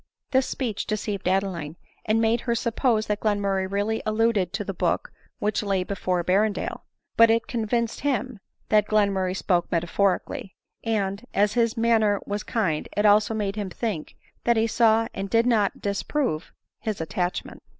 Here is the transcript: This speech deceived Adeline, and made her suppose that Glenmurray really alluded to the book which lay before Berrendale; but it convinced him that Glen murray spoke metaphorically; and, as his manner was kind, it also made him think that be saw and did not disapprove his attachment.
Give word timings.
This 0.31 0.47
speech 0.47 0.87
deceived 0.87 1.27
Adeline, 1.27 1.75
and 2.05 2.19
made 2.19 2.41
her 2.41 2.55
suppose 2.55 3.05
that 3.05 3.19
Glenmurray 3.19 3.71
really 3.71 4.01
alluded 4.03 4.51
to 4.53 4.63
the 4.63 4.73
book 4.73 5.11
which 5.37 5.61
lay 5.61 5.83
before 5.83 6.23
Berrendale; 6.23 6.81
but 7.17 7.29
it 7.29 7.45
convinced 7.45 7.99
him 7.99 8.39
that 8.69 8.87
Glen 8.87 9.11
murray 9.13 9.35
spoke 9.35 9.71
metaphorically; 9.71 10.55
and, 10.83 11.23
as 11.35 11.53
his 11.53 11.77
manner 11.77 12.19
was 12.25 12.41
kind, 12.41 12.89
it 12.97 13.05
also 13.05 13.35
made 13.35 13.55
him 13.55 13.69
think 13.69 14.15
that 14.43 14.55
be 14.55 14.65
saw 14.65 15.07
and 15.13 15.29
did 15.29 15.45
not 15.45 15.81
disapprove 15.83 16.51
his 16.79 16.99
attachment. 16.99 17.61